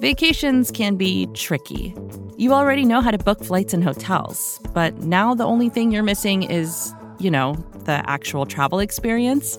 Vacations 0.00 0.70
can 0.70 0.96
be 0.96 1.26
tricky. 1.34 1.94
You 2.36 2.52
already 2.52 2.84
know 2.84 3.00
how 3.00 3.10
to 3.10 3.18
book 3.18 3.42
flights 3.42 3.74
and 3.74 3.82
hotels, 3.82 4.60
but 4.72 4.94
now 4.98 5.34
the 5.34 5.44
only 5.44 5.68
thing 5.68 5.90
you're 5.90 6.02
missing 6.02 6.44
is, 6.44 6.94
you 7.18 7.30
know, 7.30 7.54
the 7.84 8.08
actual 8.08 8.46
travel 8.46 8.78
experience. 8.78 9.58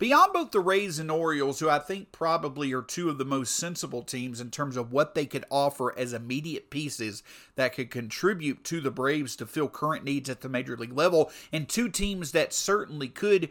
Beyond 0.00 0.32
both 0.32 0.50
the 0.50 0.60
Rays 0.60 0.98
and 0.98 1.10
Orioles, 1.10 1.60
who 1.60 1.68
I 1.68 1.78
think 1.78 2.10
probably 2.10 2.72
are 2.72 2.80
two 2.80 3.10
of 3.10 3.18
the 3.18 3.24
most 3.26 3.54
sensible 3.54 4.02
teams 4.02 4.40
in 4.40 4.50
terms 4.50 4.78
of 4.78 4.92
what 4.92 5.14
they 5.14 5.26
could 5.26 5.44
offer 5.50 5.94
as 5.94 6.14
immediate 6.14 6.70
pieces 6.70 7.22
that 7.56 7.74
could 7.74 7.90
contribute 7.90 8.64
to 8.64 8.80
the 8.80 8.90
Braves 8.90 9.36
to 9.36 9.44
fill 9.44 9.68
current 9.68 10.02
needs 10.02 10.30
at 10.30 10.40
the 10.40 10.48
major 10.48 10.74
league 10.74 10.96
level, 10.96 11.30
and 11.52 11.68
two 11.68 11.90
teams 11.90 12.32
that 12.32 12.54
certainly 12.54 13.08
could 13.08 13.50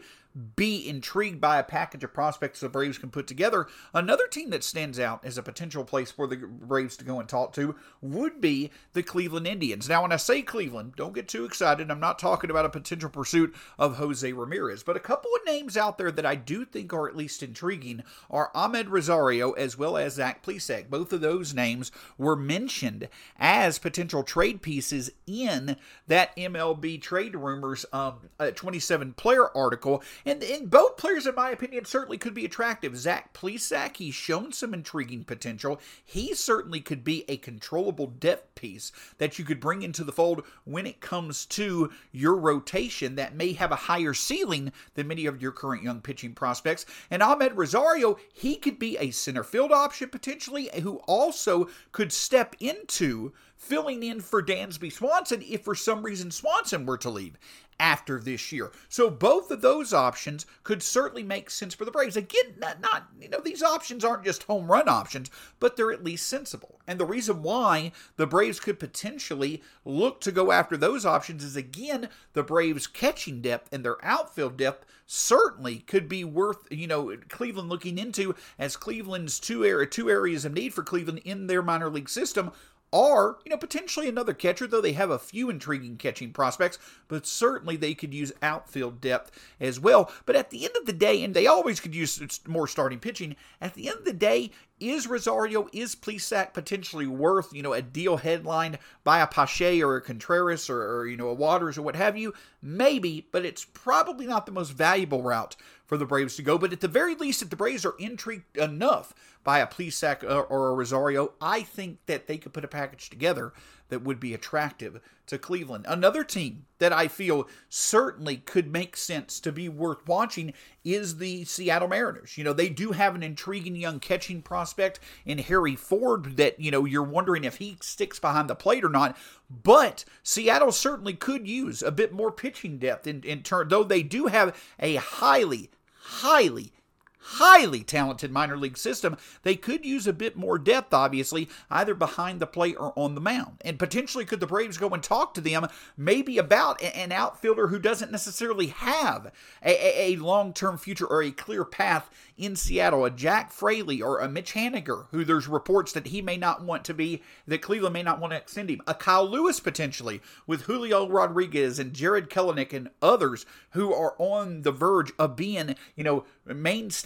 be 0.56 0.88
intrigued 0.88 1.40
by 1.40 1.58
a 1.58 1.64
package 1.64 2.04
of 2.04 2.14
prospects 2.14 2.60
the 2.60 2.68
Braves 2.68 2.98
can 2.98 3.10
put 3.10 3.26
together. 3.26 3.66
Another 3.92 4.26
team 4.26 4.50
that 4.50 4.62
stands 4.62 5.00
out 5.00 5.24
as 5.24 5.36
a 5.36 5.42
potential 5.42 5.84
place 5.84 6.10
for 6.10 6.26
the 6.26 6.36
Braves 6.36 6.96
to 6.98 7.04
go 7.04 7.18
and 7.18 7.28
talk 7.28 7.52
to 7.54 7.74
would 8.00 8.40
be 8.40 8.70
the 8.92 9.02
Cleveland 9.02 9.46
Indians. 9.46 9.88
Now, 9.88 10.02
when 10.02 10.12
I 10.12 10.16
say 10.16 10.42
Cleveland, 10.42 10.94
don't 10.96 11.14
get 11.14 11.28
too 11.28 11.44
excited. 11.44 11.90
I'm 11.90 12.00
not 12.00 12.18
talking 12.18 12.50
about 12.50 12.64
a 12.64 12.70
potential 12.70 13.10
pursuit 13.10 13.54
of 13.78 13.96
Jose 13.96 14.32
Ramirez, 14.32 14.82
but 14.82 14.96
a 14.96 15.00
couple 15.00 15.30
of 15.34 15.46
names 15.46 15.76
out 15.76 15.98
there 15.98 16.12
that 16.12 16.26
I 16.26 16.36
do 16.36 16.64
think 16.64 16.92
are 16.92 17.08
at 17.08 17.16
least 17.16 17.42
intriguing 17.42 18.02
are 18.30 18.52
Amed 18.54 18.88
Rosario 18.88 19.52
as 19.52 19.76
well 19.76 19.96
as 19.96 20.14
Zach 20.14 20.44
Plesac. 20.44 20.88
Both 20.88 21.12
of 21.12 21.20
those 21.20 21.54
names 21.54 21.90
were 22.16 22.36
mentioned 22.36 23.08
as 23.38 23.78
potential 23.78 24.22
trade 24.22 24.62
pieces 24.62 25.10
in 25.26 25.76
that 26.06 26.36
MLB 26.36 27.00
trade 27.00 27.34
rumors 27.34 27.84
um, 27.92 28.28
27 28.54 29.14
player 29.14 29.48
article. 29.56 30.02
And, 30.24 30.42
and 30.42 30.70
both 30.70 30.96
players, 30.96 31.26
in 31.26 31.34
my 31.34 31.50
opinion, 31.50 31.84
certainly 31.84 32.18
could 32.18 32.34
be 32.34 32.44
attractive. 32.44 32.96
Zach 32.96 33.32
Plesac, 33.32 33.96
he's 33.96 34.14
shown 34.14 34.52
some 34.52 34.74
intriguing 34.74 35.24
potential. 35.24 35.80
He 36.04 36.34
certainly 36.34 36.80
could 36.80 37.04
be 37.04 37.24
a 37.28 37.36
controllable 37.36 38.06
depth 38.06 38.54
piece 38.54 38.92
that 39.18 39.38
you 39.38 39.44
could 39.44 39.60
bring 39.60 39.82
into 39.82 40.04
the 40.04 40.12
fold 40.12 40.44
when 40.64 40.86
it 40.86 41.00
comes 41.00 41.46
to 41.46 41.90
your 42.12 42.36
rotation 42.36 43.14
that 43.16 43.34
may 43.34 43.52
have 43.52 43.72
a 43.72 43.76
higher 43.76 44.14
ceiling 44.14 44.72
than 44.94 45.08
many 45.08 45.26
of 45.26 45.40
your 45.40 45.52
current 45.52 45.82
young 45.82 46.00
pitching 46.00 46.34
prospects. 46.34 46.86
And 47.10 47.22
Amed 47.22 47.56
Rosario, 47.56 48.18
he 48.32 48.56
could 48.56 48.78
be 48.78 48.96
a 48.98 49.10
center 49.10 49.44
field 49.44 49.72
option 49.72 50.08
potentially, 50.10 50.70
who 50.82 50.96
also 51.06 51.68
could 51.92 52.12
step 52.12 52.54
into 52.60 53.32
filling 53.56 54.02
in 54.02 54.20
for 54.20 54.42
Dansby 54.42 54.90
Swanson 54.90 55.42
if 55.42 55.64
for 55.64 55.74
some 55.74 56.02
reason 56.02 56.30
Swanson 56.30 56.86
were 56.86 56.96
to 56.98 57.10
leave 57.10 57.38
after 57.80 58.20
this 58.20 58.52
year. 58.52 58.70
So 58.88 59.10
both 59.10 59.50
of 59.50 59.62
those 59.62 59.94
options 59.94 60.44
could 60.62 60.82
certainly 60.82 61.22
make 61.22 61.50
sense 61.50 61.74
for 61.74 61.86
the 61.86 61.90
Braves. 61.90 62.16
Again, 62.16 62.54
not, 62.58 62.80
not, 62.80 63.08
you 63.18 63.28
know 63.28 63.40
these 63.40 63.62
options 63.62 64.04
aren't 64.04 64.24
just 64.24 64.44
home 64.44 64.70
run 64.70 64.88
options, 64.88 65.30
but 65.58 65.76
they're 65.76 65.90
at 65.90 66.04
least 66.04 66.28
sensible. 66.28 66.78
And 66.86 67.00
the 67.00 67.06
reason 67.06 67.42
why 67.42 67.92
the 68.16 68.26
Braves 68.26 68.60
could 68.60 68.78
potentially 68.78 69.62
look 69.84 70.20
to 70.20 70.30
go 70.30 70.52
after 70.52 70.76
those 70.76 71.06
options 71.06 71.42
is 71.42 71.56
again 71.56 72.10
the 72.34 72.42
Braves 72.42 72.86
catching 72.86 73.40
depth 73.40 73.72
and 73.72 73.82
their 73.82 74.04
outfield 74.04 74.58
depth 74.58 74.84
certainly 75.06 75.78
could 75.78 76.08
be 76.08 76.22
worth 76.22 76.68
you 76.70 76.86
know 76.86 77.16
Cleveland 77.28 77.68
looking 77.68 77.98
into 77.98 78.34
as 78.58 78.76
Cleveland's 78.76 79.40
two 79.40 79.64
area 79.64 79.86
two 79.86 80.10
areas 80.10 80.44
of 80.44 80.52
need 80.52 80.74
for 80.74 80.82
Cleveland 80.82 81.22
in 81.24 81.46
their 81.46 81.62
minor 81.62 81.90
league 81.90 82.08
system 82.08 82.52
are, 82.92 83.38
you 83.44 83.50
know, 83.50 83.56
potentially 83.56 84.08
another 84.08 84.32
catcher, 84.32 84.66
though 84.66 84.80
they 84.80 84.92
have 84.92 85.10
a 85.10 85.18
few 85.18 85.50
intriguing 85.50 85.96
catching 85.96 86.32
prospects, 86.32 86.78
but 87.08 87.26
certainly 87.26 87.76
they 87.76 87.94
could 87.94 88.12
use 88.12 88.32
outfield 88.42 89.00
depth 89.00 89.30
as 89.60 89.78
well. 89.78 90.10
But 90.26 90.36
at 90.36 90.50
the 90.50 90.64
end 90.64 90.74
of 90.76 90.86
the 90.86 90.92
day, 90.92 91.22
and 91.22 91.34
they 91.34 91.46
always 91.46 91.80
could 91.80 91.94
use 91.94 92.40
more 92.46 92.66
starting 92.66 92.98
pitching, 92.98 93.36
at 93.60 93.74
the 93.74 93.88
end 93.88 93.98
of 93.98 94.04
the 94.04 94.12
day, 94.12 94.50
is 94.80 95.06
Rosario, 95.06 95.68
is 95.72 95.94
Plesac 95.94 96.54
potentially 96.54 97.06
worth, 97.06 97.52
you 97.52 97.62
know, 97.62 97.72
a 97.72 97.82
deal 97.82 98.16
headlined 98.16 98.78
by 99.04 99.20
a 99.20 99.26
Pache 99.26 99.82
or 99.82 99.96
a 99.96 100.00
Contreras 100.00 100.68
or, 100.68 100.82
or, 100.82 101.06
you 101.06 101.16
know, 101.16 101.28
a 101.28 101.34
Waters 101.34 101.78
or 101.78 101.82
what 101.82 101.96
have 101.96 102.16
you? 102.16 102.34
Maybe, 102.62 103.28
but 103.30 103.44
it's 103.44 103.64
probably 103.64 104.26
not 104.26 104.46
the 104.46 104.52
most 104.52 104.70
valuable 104.70 105.22
route 105.22 105.56
for 105.86 105.96
the 105.96 106.06
Braves 106.06 106.36
to 106.36 106.42
go. 106.42 106.58
But 106.58 106.72
at 106.72 106.80
the 106.80 106.88
very 106.88 107.14
least, 107.14 107.42
if 107.42 107.50
the 107.50 107.56
Braves 107.56 107.84
are 107.84 107.96
intrigued 107.98 108.56
enough 108.56 109.12
by 109.44 109.58
a 109.58 109.66
Plesac 109.66 110.22
or, 110.22 110.42
or 110.44 110.70
a 110.70 110.74
Rosario, 110.74 111.32
I 111.40 111.62
think 111.62 111.98
that 112.06 112.26
they 112.26 112.38
could 112.38 112.52
put 112.52 112.64
a 112.64 112.68
package 112.68 113.10
together 113.10 113.52
that 113.90 114.02
would 114.02 114.18
be 114.18 114.34
attractive 114.34 115.00
to 115.26 115.38
Cleveland. 115.38 115.84
Another 115.88 116.24
team 116.24 116.64
that 116.78 116.92
I 116.92 117.06
feel 117.06 117.48
certainly 117.68 118.38
could 118.38 118.72
make 118.72 118.96
sense 118.96 119.38
to 119.40 119.52
be 119.52 119.68
worth 119.68 120.06
watching 120.08 120.52
is 120.84 121.18
the 121.18 121.44
Seattle 121.44 121.88
Mariners. 121.88 122.36
You 122.36 122.44
know, 122.44 122.52
they 122.52 122.68
do 122.68 122.92
have 122.92 123.14
an 123.14 123.22
intriguing 123.22 123.76
young 123.76 124.00
catching 124.00 124.42
prospect 124.42 124.98
in 125.24 125.38
Harry 125.38 125.76
Ford 125.76 126.36
that, 126.36 126.58
you 126.58 126.70
know, 126.70 126.84
you're 126.84 127.02
wondering 127.02 127.44
if 127.44 127.56
he 127.56 127.76
sticks 127.80 128.18
behind 128.18 128.48
the 128.50 128.54
plate 128.56 128.84
or 128.84 128.88
not. 128.88 129.16
But 129.48 130.04
Seattle 130.22 130.72
certainly 130.72 131.14
could 131.14 131.46
use 131.46 131.82
a 131.82 131.92
bit 131.92 132.12
more 132.12 132.32
pitching 132.32 132.78
depth 132.78 133.06
in, 133.06 133.22
in 133.22 133.42
turn, 133.42 133.68
though 133.68 133.84
they 133.84 134.02
do 134.02 134.26
have 134.26 134.60
a 134.78 134.96
highly, 134.96 135.70
highly, 136.00 136.72
highly 137.20 137.82
talented 137.82 138.30
minor 138.30 138.56
league 138.56 138.78
system, 138.78 139.16
they 139.42 139.56
could 139.56 139.84
use 139.84 140.06
a 140.06 140.12
bit 140.12 140.36
more 140.36 140.58
depth, 140.58 140.92
obviously, 140.92 141.48
either 141.70 141.94
behind 141.94 142.40
the 142.40 142.46
plate 142.46 142.76
or 142.78 142.92
on 142.96 143.14
the 143.14 143.20
mound. 143.20 143.58
And 143.62 143.78
potentially, 143.78 144.24
could 144.24 144.40
the 144.40 144.46
Braves 144.46 144.78
go 144.78 144.88
and 144.90 145.02
talk 145.02 145.34
to 145.34 145.40
them 145.40 145.66
maybe 145.96 146.38
about 146.38 146.82
an 146.82 147.12
outfielder 147.12 147.68
who 147.68 147.78
doesn't 147.78 148.10
necessarily 148.10 148.68
have 148.68 149.32
a, 149.62 149.70
a, 149.70 150.12
a 150.12 150.16
long 150.16 150.52
term 150.52 150.78
future 150.78 151.06
or 151.06 151.22
a 151.22 151.30
clear 151.30 151.64
path 151.64 152.10
in 152.36 152.56
Seattle, 152.56 153.04
a 153.04 153.10
Jack 153.10 153.52
Fraley 153.52 154.00
or 154.00 154.18
a 154.18 154.28
Mitch 154.28 154.54
Haniger, 154.54 155.06
who 155.10 155.24
there's 155.24 155.46
reports 155.46 155.92
that 155.92 156.06
he 156.06 156.22
may 156.22 156.38
not 156.38 156.64
want 156.64 156.84
to 156.86 156.94
be, 156.94 157.22
that 157.46 157.60
Cleveland 157.60 157.92
may 157.92 158.02
not 158.02 158.18
want 158.18 158.32
to 158.32 158.38
extend 158.38 158.70
him, 158.70 158.80
a 158.86 158.94
Kyle 158.94 159.28
Lewis 159.28 159.60
potentially 159.60 160.22
with 160.46 160.62
Julio 160.62 161.08
Rodriguez 161.08 161.78
and 161.78 161.92
Jarred 161.92 162.30
Kelenic 162.30 162.72
and 162.72 162.88
others 163.02 163.44
who 163.70 163.92
are 163.92 164.14
on 164.18 164.62
the 164.62 164.72
verge 164.72 165.12
of 165.18 165.36
being, 165.36 165.76
you 165.96 166.04
know, 166.04 166.24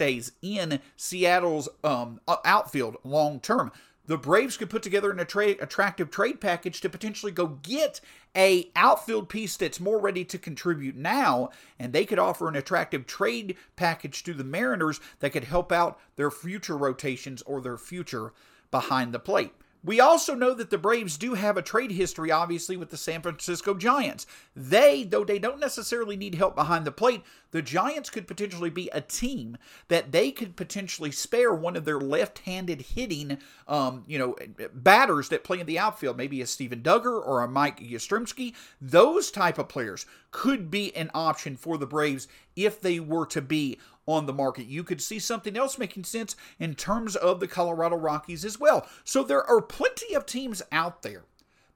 mainstays 0.05 0.31
in 0.41 0.79
Seattle's 0.95 1.69
um, 1.83 2.19
outfield 2.27 2.97
long 3.03 3.39
term 3.39 3.71
the 4.07 4.17
Braves 4.19 4.55
could 4.55 4.69
put 4.69 4.83
together 4.83 5.09
an 5.09 5.19
attra- 5.19 5.59
attractive 5.59 6.11
trade 6.11 6.39
package 6.39 6.79
to 6.81 6.89
potentially 6.89 7.31
go 7.31 7.47
get 7.47 7.99
a 8.35 8.69
outfield 8.75 9.29
piece 9.29 9.57
that's 9.57 9.79
more 9.79 9.99
ready 9.99 10.23
to 10.23 10.37
contribute 10.37 10.95
now, 10.95 11.49
and 11.79 11.91
they 11.91 12.05
could 12.05 12.19
offer 12.19 12.47
an 12.47 12.55
attractive 12.55 13.07
trade 13.07 13.57
package 13.75 14.21
to 14.21 14.35
the 14.35 14.43
Mariners 14.43 14.99
that 15.21 15.31
could 15.31 15.45
help 15.45 15.71
out 15.71 15.99
their 16.17 16.29
future 16.29 16.77
rotations 16.77 17.41
or 17.47 17.61
their 17.61 17.79
future 17.79 18.31
behind 18.69 19.11
the 19.11 19.17
plate. 19.17 19.53
We 19.85 19.99
also 19.99 20.33
know 20.33 20.55
that 20.55 20.71
the 20.71 20.79
Braves 20.79 21.15
do 21.15 21.35
have 21.35 21.57
a 21.57 21.61
trade 21.61 21.91
history, 21.91 22.31
obviously, 22.31 22.75
with 22.75 22.89
the 22.89 22.97
San 22.97 23.21
Francisco 23.21 23.75
Giants. 23.75 24.25
They, 24.55 25.03
though 25.03 25.23
they 25.23 25.37
don't 25.37 25.59
necessarily 25.59 26.17
need 26.17 26.33
help 26.33 26.55
behind 26.55 26.85
the 26.85 26.91
plate, 26.91 27.21
the 27.51 27.61
Giants 27.61 28.09
could 28.09 28.27
potentially 28.27 28.71
be 28.71 28.89
a 28.89 28.99
team 28.99 29.57
that 29.87 30.11
they 30.11 30.31
could 30.31 30.55
potentially 30.55 31.11
spare 31.11 31.53
one 31.53 31.75
of 31.75 31.85
their 31.85 31.99
left-handed 31.99 32.81
hitting, 32.81 33.37
um, 33.67 34.03
you 34.07 34.17
know, 34.17 34.35
batters 34.73 35.29
that 35.29 35.43
play 35.43 35.59
in 35.59 35.67
the 35.67 35.77
outfield, 35.77 36.17
maybe 36.17 36.41
a 36.41 36.47
Steven 36.47 36.81
Duggar 36.81 37.23
or 37.23 37.43
a 37.43 37.47
Mike 37.47 37.79
Yastrzemski. 37.79 38.55
Those 38.81 39.29
type 39.29 39.59
of 39.59 39.69
players 39.69 40.07
could 40.31 40.71
be 40.71 40.95
an 40.95 41.11
option 41.13 41.55
for 41.55 41.77
the 41.77 41.85
Braves 41.85 42.27
if 42.55 42.81
they 42.81 42.99
were 42.99 43.27
to 43.27 43.41
be 43.41 43.77
on 44.07 44.25
the 44.25 44.33
market. 44.33 44.67
You 44.67 44.83
could 44.83 45.01
see 45.01 45.19
something 45.19 45.57
else 45.57 45.77
making 45.77 46.03
sense 46.03 46.35
in 46.59 46.75
terms 46.75 47.15
of 47.15 47.39
the 47.39 47.47
Colorado 47.47 47.95
Rockies 47.95 48.45
as 48.45 48.59
well. 48.59 48.87
So 49.03 49.23
there 49.23 49.43
are 49.43 49.61
plenty 49.61 50.13
of 50.13 50.25
teams 50.25 50.61
out 50.71 51.01
there 51.01 51.23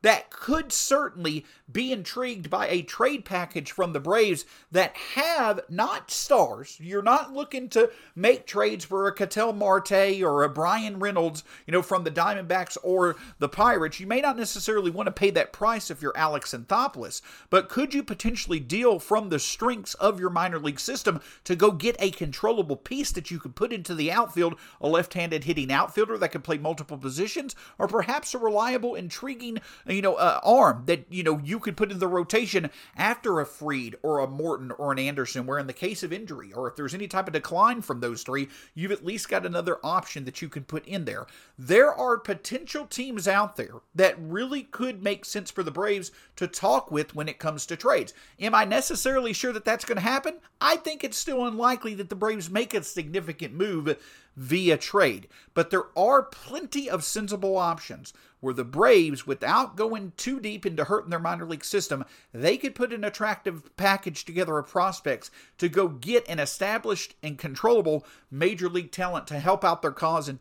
that 0.01 0.29
could 0.29 0.71
certainly 0.71 1.45
be 1.71 1.91
intrigued 1.91 2.49
by 2.49 2.67
a 2.67 2.81
trade 2.81 3.25
package 3.25 3.71
from 3.71 3.93
the 3.93 3.99
Braves 3.99 4.45
that 4.71 4.95
have 5.15 5.59
not 5.69 6.09
stars. 6.09 6.77
You're 6.79 7.03
not 7.03 7.33
looking 7.33 7.69
to 7.69 7.91
make 8.15 8.47
trades 8.47 8.85
for 8.85 9.07
a 9.07 9.13
Ketel 9.13 9.53
Marte 9.53 10.21
or 10.23 10.43
a 10.43 10.49
Bryan 10.49 10.99
Reynolds, 10.99 11.43
you 11.67 11.71
know, 11.71 11.81
from 11.81 12.03
the 12.03 12.11
Diamondbacks 12.11 12.77
or 12.81 13.17
the 13.37 13.49
Pirates. 13.49 13.99
You 13.99 14.07
may 14.07 14.21
not 14.21 14.37
necessarily 14.37 14.89
want 14.89 15.07
to 15.07 15.11
pay 15.11 15.29
that 15.31 15.53
price 15.53 15.91
if 15.91 16.01
you're 16.01 16.17
Alex 16.17 16.53
Anthopoulos, 16.53 17.21
but 17.49 17.69
could 17.69 17.93
you 17.93 18.01
potentially 18.01 18.59
deal 18.59 18.99
from 18.99 19.29
the 19.29 19.39
strengths 19.39 19.93
of 19.95 20.19
your 20.19 20.29
minor 20.29 20.59
league 20.59 20.79
system 20.79 21.21
to 21.43 21.55
go 21.55 21.71
get 21.71 21.95
a 21.99 22.11
controllable 22.11 22.77
piece 22.77 23.11
that 23.11 23.29
you 23.29 23.39
could 23.39 23.55
put 23.55 23.73
into 23.73 23.93
the 23.93 24.11
outfield, 24.11 24.55
a 24.81 24.87
left-handed 24.87 25.43
hitting 25.43 25.71
outfielder 25.71 26.17
that 26.17 26.31
can 26.31 26.41
play 26.41 26.57
multiple 26.57 26.97
positions, 26.97 27.55
or 27.77 27.87
perhaps 27.87 28.33
a 28.33 28.37
reliable, 28.37 28.95
intriguing, 28.95 29.59
you 29.89 30.01
know, 30.01 30.15
uh, 30.15 30.39
arm 30.43 30.83
that, 30.85 31.05
you 31.09 31.23
know, 31.23 31.39
you 31.43 31.59
could 31.59 31.75
put 31.75 31.91
in 31.91 31.99
the 31.99 32.07
rotation 32.07 32.69
after 32.95 33.39
a 33.39 33.45
Fried 33.45 33.95
or 34.03 34.19
a 34.19 34.27
Morton 34.27 34.71
or 34.71 34.91
an 34.91 34.99
Anderson, 34.99 35.45
where 35.45 35.59
in 35.59 35.67
the 35.67 35.73
case 35.73 36.03
of 36.03 36.13
injury 36.13 36.53
or 36.53 36.67
if 36.67 36.75
there's 36.75 36.93
any 36.93 37.07
type 37.07 37.27
of 37.27 37.33
decline 37.33 37.81
from 37.81 37.99
those 37.99 38.23
three, 38.23 38.49
you've 38.73 38.91
at 38.91 39.05
least 39.05 39.29
got 39.29 39.45
another 39.45 39.77
option 39.83 40.25
that 40.25 40.41
you 40.41 40.49
can 40.49 40.63
put 40.63 40.85
in 40.85 41.05
there. 41.05 41.25
There 41.57 41.93
are 41.93 42.17
potential 42.17 42.85
teams 42.85 43.27
out 43.27 43.55
there 43.55 43.75
that 43.95 44.15
really 44.19 44.63
could 44.63 45.03
make 45.03 45.25
sense 45.25 45.51
for 45.51 45.63
the 45.63 45.71
Braves 45.71 46.11
to 46.35 46.47
talk 46.47 46.91
with 46.91 47.15
when 47.15 47.27
it 47.27 47.39
comes 47.39 47.65
to 47.65 47.75
trades. 47.75 48.13
Am 48.39 48.53
I 48.53 48.65
necessarily 48.65 49.33
sure 49.33 49.53
that 49.53 49.65
that's 49.65 49.85
going 49.85 49.97
to 49.97 50.01
happen? 50.01 50.35
I 50.61 50.75
think 50.75 51.03
it's 51.03 51.17
still 51.17 51.45
unlikely 51.45 51.95
that 51.95 52.09
the 52.09 52.15
Braves 52.15 52.49
make 52.49 52.73
a 52.73 52.83
significant 52.83 53.53
move 53.53 53.97
via 54.35 54.77
trade. 54.77 55.27
But 55.53 55.69
there 55.69 55.85
are 55.97 56.23
plenty 56.23 56.89
of 56.89 57.03
sensible 57.03 57.57
options 57.57 58.13
where 58.39 58.53
the 58.53 58.63
Braves, 58.63 59.27
without 59.27 59.75
going 59.75 60.13
too 60.15 60.39
deep 60.39 60.65
into 60.65 60.85
hurting 60.85 61.09
their 61.09 61.19
minor 61.19 61.45
league 61.45 61.65
system, 61.65 62.05
they 62.33 62.57
could 62.57 62.75
put 62.75 62.93
an 62.93 63.03
attractive 63.03 63.75
package 63.75 64.23
together 64.25 64.57
of 64.57 64.67
prospects 64.67 65.29
to 65.57 65.67
go 65.67 65.87
get 65.87 66.27
an 66.29 66.39
established 66.39 67.15
and 67.21 67.37
controllable 67.37 68.05
major 68.31 68.69
league 68.69 68.91
talent 68.91 69.27
to 69.27 69.39
help 69.39 69.65
out 69.65 69.81
their 69.81 69.91
cause 69.91 70.29
in, 70.29 70.39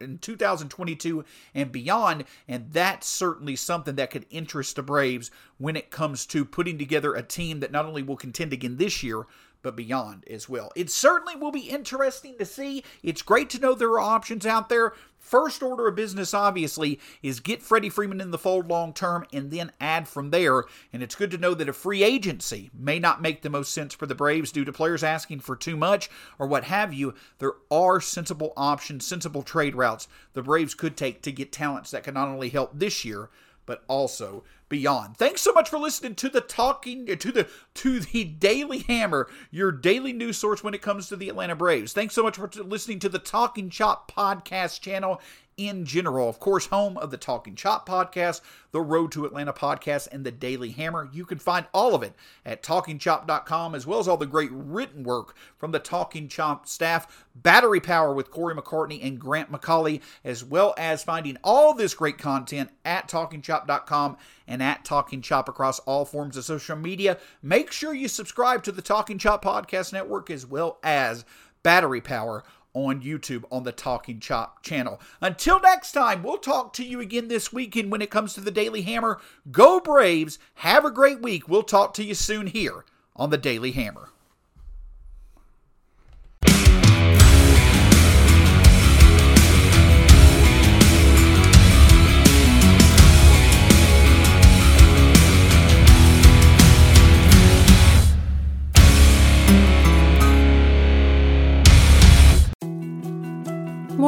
in 0.00 0.18
2022 0.18 1.24
and 1.54 1.70
beyond. 1.70 2.24
And 2.48 2.72
that's 2.72 3.06
certainly 3.06 3.56
something 3.56 3.94
that 3.96 4.10
could 4.10 4.26
interest 4.30 4.76
the 4.76 4.82
Braves 4.82 5.30
when 5.58 5.76
it 5.76 5.90
comes 5.90 6.26
to 6.26 6.44
putting 6.44 6.78
together 6.78 7.14
a 7.14 7.22
team 7.22 7.60
that 7.60 7.72
not 7.72 7.86
only 7.86 8.02
will 8.02 8.16
contend 8.16 8.52
again 8.52 8.76
this 8.76 9.02
year, 9.02 9.26
but 9.66 9.74
beyond 9.74 10.24
as 10.28 10.48
well. 10.48 10.70
It 10.76 10.90
certainly 10.90 11.34
will 11.34 11.50
be 11.50 11.68
interesting 11.68 12.38
to 12.38 12.44
see. 12.44 12.84
It's 13.02 13.20
great 13.20 13.50
to 13.50 13.58
know 13.58 13.74
there 13.74 13.90
are 13.90 13.98
options 13.98 14.46
out 14.46 14.68
there. 14.68 14.92
First 15.26 15.60
order 15.60 15.88
of 15.88 15.96
business, 15.96 16.32
obviously, 16.32 17.00
is 17.20 17.40
get 17.40 17.60
Freddie 17.60 17.90
Freeman 17.90 18.20
in 18.20 18.30
the 18.30 18.38
fold 18.38 18.68
long 18.68 18.92
term 18.92 19.26
and 19.32 19.50
then 19.50 19.72
add 19.80 20.06
from 20.06 20.30
there. 20.30 20.62
And 20.92 21.02
it's 21.02 21.16
good 21.16 21.32
to 21.32 21.36
know 21.36 21.52
that 21.52 21.68
a 21.68 21.72
free 21.72 22.04
agency 22.04 22.70
may 22.72 23.00
not 23.00 23.20
make 23.20 23.42
the 23.42 23.50
most 23.50 23.72
sense 23.72 23.92
for 23.92 24.06
the 24.06 24.14
Braves 24.14 24.52
due 24.52 24.64
to 24.64 24.72
players 24.72 25.02
asking 25.02 25.40
for 25.40 25.56
too 25.56 25.76
much 25.76 26.08
or 26.38 26.46
what 26.46 26.62
have 26.62 26.94
you. 26.94 27.12
There 27.40 27.54
are 27.72 28.00
sensible 28.00 28.52
options, 28.56 29.04
sensible 29.04 29.42
trade 29.42 29.74
routes 29.74 30.06
the 30.34 30.42
Braves 30.42 30.74
could 30.74 30.96
take 30.96 31.22
to 31.22 31.32
get 31.32 31.50
talents 31.50 31.90
that 31.90 32.04
can 32.04 32.14
not 32.14 32.28
only 32.28 32.50
help 32.50 32.70
this 32.72 33.04
year, 33.04 33.28
but 33.66 33.84
also 33.88 34.44
beyond. 34.68 35.16
Thanks 35.16 35.42
so 35.42 35.52
much 35.52 35.68
for 35.68 35.78
listening 35.78 36.14
to 36.16 36.28
the 36.28 36.40
talking 36.40 37.08
uh, 37.10 37.16
to 37.16 37.32
the 37.32 37.48
to 37.74 38.00
the 38.00 38.24
Daily 38.24 38.78
Hammer, 38.80 39.28
your 39.50 39.70
daily 39.72 40.12
news 40.12 40.36
source 40.36 40.64
when 40.64 40.74
it 40.74 40.82
comes 40.82 41.08
to 41.08 41.16
the 41.16 41.28
Atlanta 41.28 41.54
Braves. 41.54 41.92
Thanks 41.92 42.14
so 42.14 42.22
much 42.22 42.36
for 42.36 42.48
listening 42.48 42.98
to 43.00 43.08
the 43.08 43.18
Talking 43.18 43.70
Chop 43.70 44.10
podcast 44.10 44.80
channel 44.80 45.20
in 45.56 45.84
general. 45.84 46.28
Of 46.28 46.38
course, 46.38 46.66
home 46.66 46.96
of 46.98 47.10
the 47.10 47.16
Talking 47.16 47.54
Chop 47.54 47.88
podcast, 47.88 48.40
the 48.72 48.80
Road 48.80 49.12
to 49.12 49.24
Atlanta 49.24 49.52
podcast, 49.52 50.08
and 50.12 50.24
the 50.24 50.30
Daily 50.30 50.70
Hammer. 50.70 51.08
You 51.12 51.24
can 51.24 51.38
find 51.38 51.66
all 51.72 51.94
of 51.94 52.02
it 52.02 52.12
at 52.44 52.62
talkingchop.com, 52.62 53.74
as 53.74 53.86
well 53.86 53.98
as 53.98 54.08
all 54.08 54.16
the 54.16 54.26
great 54.26 54.50
written 54.52 55.02
work 55.02 55.34
from 55.58 55.72
the 55.72 55.78
Talking 55.78 56.28
Chop 56.28 56.66
staff, 56.66 57.24
Battery 57.34 57.80
Power 57.80 58.12
with 58.12 58.30
Corey 58.30 58.54
McCartney 58.54 59.00
and 59.02 59.18
Grant 59.18 59.50
McCauley, 59.50 60.02
as 60.24 60.44
well 60.44 60.74
as 60.76 61.04
finding 61.04 61.38
all 61.42 61.74
this 61.74 61.94
great 61.94 62.18
content 62.18 62.70
at 62.84 63.08
talkingchop.com 63.08 64.16
and 64.46 64.62
at 64.62 64.84
Talking 64.84 65.22
Chop 65.22 65.48
across 65.48 65.78
all 65.80 66.04
forms 66.04 66.36
of 66.36 66.44
social 66.44 66.76
media. 66.76 67.18
Make 67.42 67.72
sure 67.72 67.94
you 67.94 68.08
subscribe 68.08 68.62
to 68.64 68.72
the 68.72 68.82
Talking 68.82 69.18
Chop 69.18 69.44
Podcast 69.44 69.92
Network 69.92 70.30
as 70.30 70.46
well 70.46 70.78
as 70.82 71.24
Battery 71.62 72.00
Power 72.00 72.44
on 72.76 73.00
YouTube 73.00 73.44
on 73.50 73.64
the 73.64 73.72
Talking 73.72 74.20
Chop 74.20 74.62
channel. 74.62 75.00
Until 75.22 75.58
next 75.60 75.92
time, 75.92 76.22
we'll 76.22 76.36
talk 76.36 76.74
to 76.74 76.84
you 76.84 77.00
again 77.00 77.28
this 77.28 77.50
weekend 77.50 77.90
when 77.90 78.02
it 78.02 78.10
comes 78.10 78.34
to 78.34 78.40
the 78.42 78.50
Daily 78.50 78.82
Hammer. 78.82 79.18
Go 79.50 79.80
Braves. 79.80 80.38
Have 80.56 80.84
a 80.84 80.90
great 80.90 81.22
week. 81.22 81.48
We'll 81.48 81.62
talk 81.62 81.94
to 81.94 82.04
you 82.04 82.14
soon 82.14 82.48
here 82.48 82.84
on 83.16 83.30
the 83.30 83.38
Daily 83.38 83.72
Hammer. 83.72 84.10